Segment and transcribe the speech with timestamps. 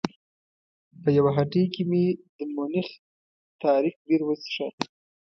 [1.01, 2.05] په یوه هټۍ کې مې
[2.37, 2.87] د مونیخ
[3.63, 4.67] تاریک بیر وڅښه.